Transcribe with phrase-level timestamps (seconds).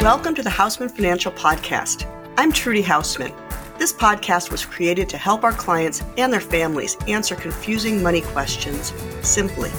[0.00, 2.06] Welcome to the Haussmann Financial Podcast.
[2.36, 3.34] I'm Trudy Haussmann.
[3.80, 8.92] This podcast was created to help our clients and their families answer confusing money questions
[9.22, 9.72] simply.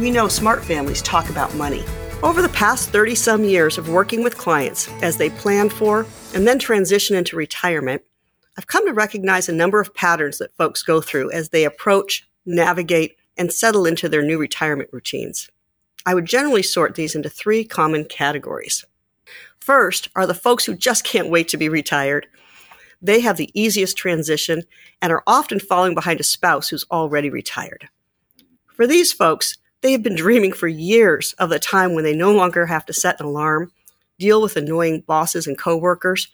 [0.00, 1.84] We know smart families talk about money.
[2.24, 6.44] Over the past 30 some years of working with clients as they plan for and
[6.44, 8.02] then transition into retirement,
[8.58, 12.28] I've come to recognize a number of patterns that folks go through as they approach,
[12.44, 15.48] navigate, and settle into their new retirement routines.
[16.04, 18.84] I would generally sort these into three common categories.
[19.62, 22.26] First are the folks who just can't wait to be retired.
[23.00, 24.64] They have the easiest transition
[25.00, 27.88] and are often falling behind a spouse who's already retired.
[28.74, 32.32] For these folks, they have been dreaming for years of the time when they no
[32.32, 33.70] longer have to set an alarm,
[34.18, 36.26] deal with annoying bosses and coworkers,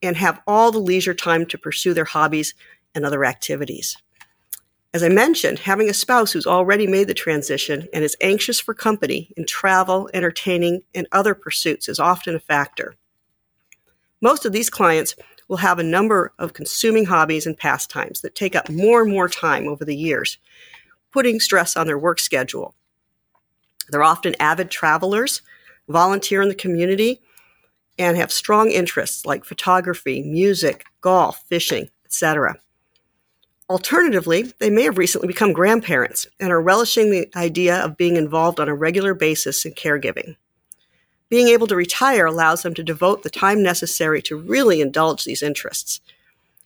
[0.00, 2.54] and have all the leisure time to pursue their hobbies
[2.94, 3.96] and other activities.
[4.94, 8.74] As I mentioned, having a spouse who's already made the transition and is anxious for
[8.74, 12.94] company in travel, entertaining, and other pursuits is often a factor.
[14.20, 15.16] Most of these clients
[15.48, 19.30] will have a number of consuming hobbies and pastimes that take up more and more
[19.30, 20.36] time over the years,
[21.10, 22.74] putting stress on their work schedule.
[23.88, 25.40] They're often avid travelers,
[25.88, 27.22] volunteer in the community,
[27.98, 32.56] and have strong interests like photography, music, golf, fishing, etc.
[33.72, 38.60] Alternatively, they may have recently become grandparents and are relishing the idea of being involved
[38.60, 40.36] on a regular basis in caregiving.
[41.30, 45.42] Being able to retire allows them to devote the time necessary to really indulge these
[45.42, 46.02] interests.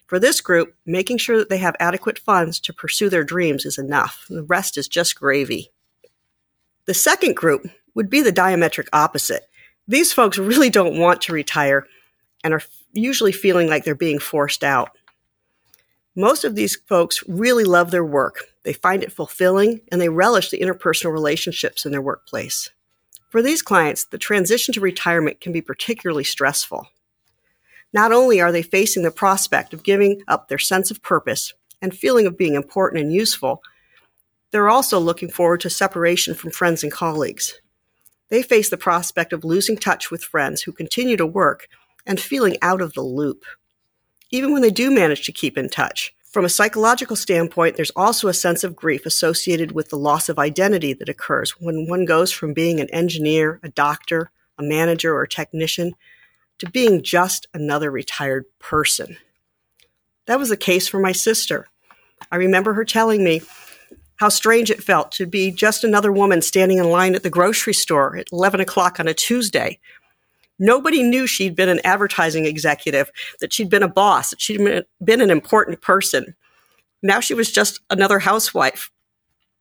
[0.09, 3.79] For this group, making sure that they have adequate funds to pursue their dreams is
[3.79, 4.27] enough.
[4.29, 5.71] The rest is just gravy.
[6.87, 9.49] The second group would be the diametric opposite.
[9.87, 11.87] These folks really don't want to retire
[12.43, 12.63] and are
[12.93, 14.96] usually feeling like they're being forced out.
[16.19, 18.47] Most of these folks really love their work.
[18.63, 22.71] They find it fulfilling and they relish the interpersonal relationships in their workplace.
[23.29, 26.89] For these clients, the transition to retirement can be particularly stressful.
[27.93, 31.95] Not only are they facing the prospect of giving up their sense of purpose and
[31.95, 33.63] feeling of being important and useful,
[34.53, 37.61] they're also looking forward to separation from friends and colleagues.
[38.31, 41.69] They face the prospect of losing touch with friends who continue to work
[42.07, 43.45] and feeling out of the loop
[44.31, 46.15] even when they do manage to keep in touch.
[46.25, 50.39] From a psychological standpoint, there's also a sense of grief associated with the loss of
[50.39, 55.23] identity that occurs when one goes from being an engineer, a doctor, a manager, or
[55.23, 55.95] a technician
[56.59, 59.17] to being just another retired person.
[60.27, 61.69] That was the case for my sister.
[62.31, 63.43] I remember her telling me
[64.17, 67.75] how strange it felt to be just another woman standing in line at the grocery
[67.75, 69.79] store at 11 o'clock on a Tuesday
[70.59, 75.21] Nobody knew she'd been an advertising executive, that she'd been a boss, that she'd been
[75.21, 76.35] an important person.
[77.03, 78.91] Now she was just another housewife.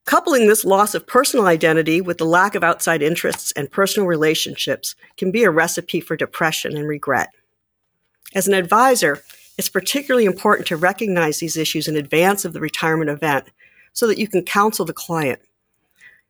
[0.05, 4.95] Coupling this loss of personal identity with the lack of outside interests and personal relationships
[5.17, 7.29] can be a recipe for depression and regret.
[8.33, 9.23] As an advisor,
[9.57, 13.49] it's particularly important to recognize these issues in advance of the retirement event
[13.93, 15.39] so that you can counsel the client.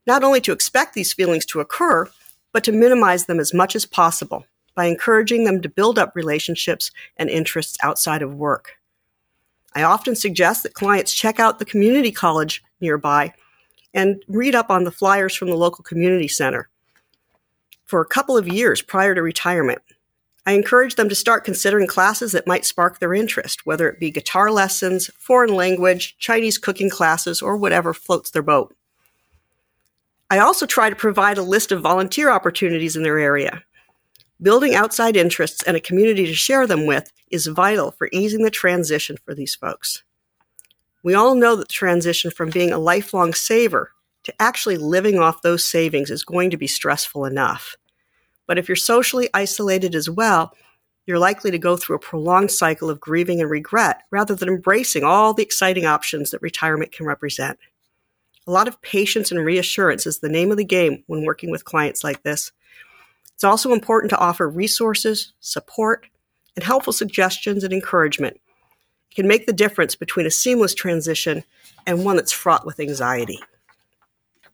[0.07, 2.09] Not only to expect these feelings to occur,
[2.53, 6.91] but to minimize them as much as possible by encouraging them to build up relationships
[7.17, 8.73] and interests outside of work.
[9.73, 13.33] I often suggest that clients check out the community college nearby
[13.93, 16.69] and read up on the flyers from the local community center.
[17.85, 19.81] For a couple of years prior to retirement,
[20.45, 24.11] I encourage them to start considering classes that might spark their interest, whether it be
[24.11, 28.75] guitar lessons, foreign language, Chinese cooking classes, or whatever floats their boat.
[30.29, 33.63] I also try to provide a list of volunteer opportunities in their area.
[34.41, 38.51] Building outside interests and a community to share them with is vital for easing the
[38.51, 40.03] transition for these folks.
[41.03, 43.91] We all know that the transition from being a lifelong saver
[44.23, 47.75] to actually living off those savings is going to be stressful enough.
[48.47, 50.53] But if you're socially isolated as well,
[51.05, 55.03] you're likely to go through a prolonged cycle of grieving and regret rather than embracing
[55.03, 57.59] all the exciting options that retirement can represent.
[58.47, 61.65] A lot of patience and reassurance is the name of the game when working with
[61.65, 62.51] clients like this.
[63.35, 66.07] It's also important to offer resources, support,
[66.55, 68.39] and helpful suggestions and encouragement.
[69.11, 71.43] It can make the difference between a seamless transition
[71.85, 73.39] and one that's fraught with anxiety.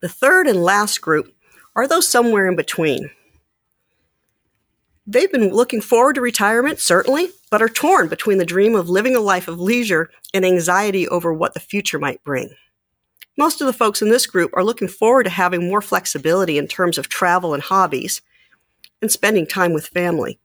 [0.01, 1.33] The third and last group
[1.75, 3.11] are those somewhere in between.
[5.05, 9.15] They've been looking forward to retirement, certainly, but are torn between the dream of living
[9.15, 12.49] a life of leisure and anxiety over what the future might bring.
[13.37, 16.67] Most of the folks in this group are looking forward to having more flexibility in
[16.67, 18.21] terms of travel and hobbies,
[19.01, 20.39] and spending time with family.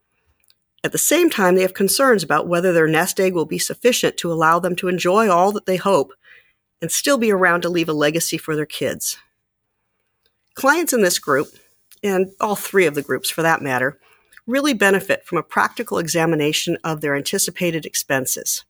[0.83, 4.17] At the same time, they have concerns about whether their nest egg will be sufficient
[4.17, 6.13] to allow them to enjoy all that they hope
[6.81, 9.17] and still be around to leave a legacy for their kids.
[10.53, 11.47] Clients in this group,
[12.03, 13.99] and all three of the groups for that matter,
[14.45, 18.63] really benefit from a practical examination of their anticipated expenses.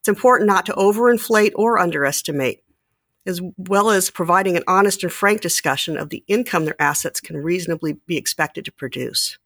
[0.00, 2.64] It's important not to overinflate or underestimate,
[3.26, 7.36] as well as providing an honest and frank discussion of the income their assets can
[7.36, 9.38] reasonably be expected to produce.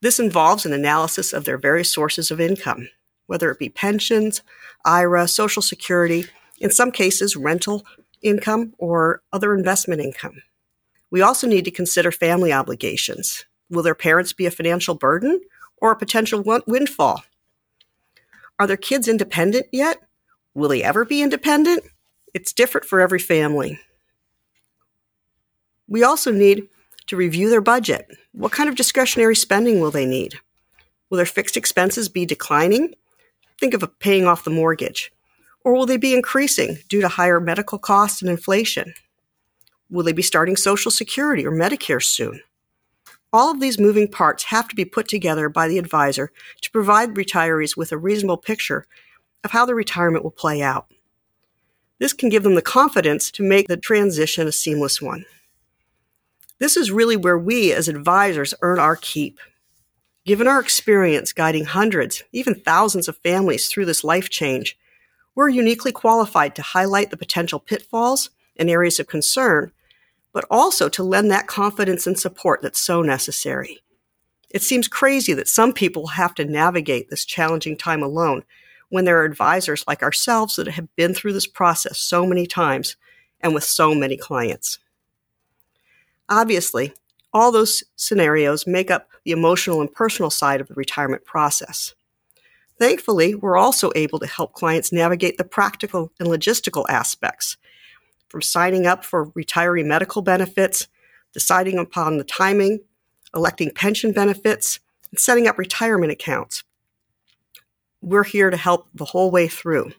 [0.00, 2.88] This involves an analysis of their various sources of income,
[3.26, 4.42] whether it be pensions,
[4.84, 6.26] IRA, Social Security,
[6.60, 7.86] in some cases, rental
[8.20, 10.42] income or other investment income.
[11.10, 13.46] We also need to consider family obligations.
[13.70, 15.40] Will their parents be a financial burden
[15.78, 17.22] or a potential windfall?
[18.58, 19.98] Are their kids independent yet?
[20.54, 21.82] Will they ever be independent?
[22.34, 23.78] It's different for every family.
[25.86, 26.68] We also need
[27.06, 28.08] to review their budget.
[28.32, 30.34] What kind of discretionary spending will they need?
[31.08, 32.94] Will their fixed expenses be declining?
[33.60, 35.12] Think of paying off the mortgage.
[35.62, 38.94] Or will they be increasing due to higher medical costs and inflation?
[39.90, 42.40] Will they be starting Social Security or Medicare soon?
[43.32, 46.32] All of these moving parts have to be put together by the advisor
[46.62, 48.86] to provide retirees with a reasonable picture
[49.44, 50.86] of how their retirement will play out.
[51.98, 55.24] This can give them the confidence to make the transition a seamless one.
[56.58, 59.38] This is really where we as advisors earn our keep.
[60.24, 64.78] Given our experience guiding hundreds, even thousands of families through this life change,
[65.34, 69.72] we're uniquely qualified to highlight the potential pitfalls and areas of concern
[70.34, 73.80] but also to lend that confidence and support that's so necessary.
[74.50, 78.44] It seems crazy that some people have to navigate this challenging time alone
[78.88, 82.96] when there are advisors like ourselves that have been through this process so many times
[83.40, 84.78] and with so many clients.
[86.28, 86.94] Obviously,
[87.32, 91.94] all those scenarios make up the emotional and personal side of the retirement process.
[92.78, 97.56] Thankfully, we're also able to help clients navigate the practical and logistical aspects
[98.28, 100.88] from signing up for retiree medical benefits,
[101.32, 102.80] deciding upon the timing,
[103.34, 104.80] electing pension benefits,
[105.10, 106.64] and setting up retirement accounts.
[108.04, 109.92] We're here to help the whole way through.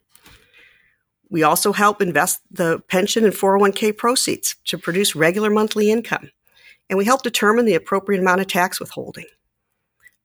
[1.28, 6.30] We also help invest the pension and 401k proceeds to produce regular monthly income,
[6.88, 9.26] and we help determine the appropriate amount of tax withholding.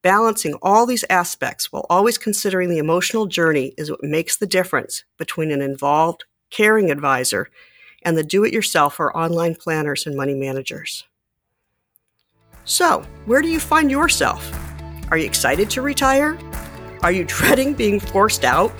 [0.02, 5.04] Balancing all these aspects while always considering the emotional journey is what makes the difference
[5.16, 7.48] between an involved, caring advisor
[8.02, 11.04] and the do it yourself or online planners and money managers.
[12.64, 14.52] So, where do you find yourself?
[15.10, 16.38] Are you excited to retire?
[17.02, 18.73] Are you dreading being forced out?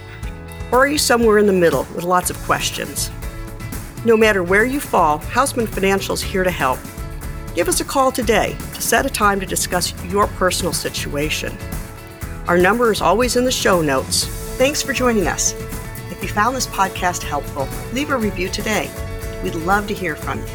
[0.73, 3.11] Or are you somewhere in the middle with lots of questions?
[4.05, 6.79] No matter where you fall, Haussmann Financial is here to help.
[7.55, 11.57] Give us a call today to set a time to discuss your personal situation.
[12.47, 14.27] Our number is always in the show notes.
[14.59, 15.55] Thanks for joining us.
[16.11, 18.91] If you found this podcast helpful, leave a review today.
[19.43, 20.55] We'd love to hear from you.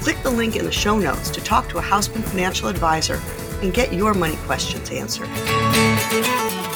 [0.00, 3.20] Click the link in the show notes to talk to a Haussmann financial advisor
[3.62, 5.28] and get your money questions answered.
[6.22, 6.73] Thank you.